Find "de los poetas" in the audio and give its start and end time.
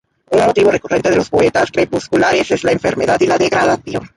1.11-1.69